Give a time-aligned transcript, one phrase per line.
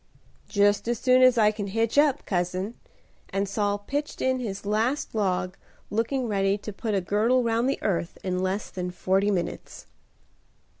[0.49, 2.73] "Just as soon as I can hitch up, cousin;"
[3.29, 5.55] and Saul pitched in his last log,
[5.91, 9.85] looking ready to put a girdle round the earth in less than forty minutes.